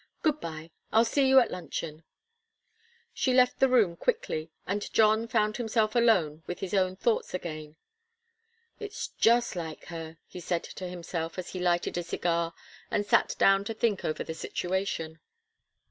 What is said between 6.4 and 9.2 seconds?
with his own thoughts again. "It's